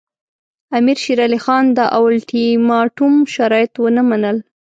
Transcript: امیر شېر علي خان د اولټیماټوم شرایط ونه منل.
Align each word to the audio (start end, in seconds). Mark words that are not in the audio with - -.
امیر 0.77 0.97
شېر 1.03 1.19
علي 1.27 1.39
خان 1.45 1.65
د 1.77 1.79
اولټیماټوم 1.97 3.13
شرایط 3.33 3.73
ونه 3.79 4.01
منل. 4.09 4.37